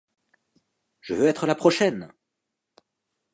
Je 1.01 1.13
veux 1.13 1.27
être 1.27 1.45
la 1.45 1.53
prochaine! 1.53 2.11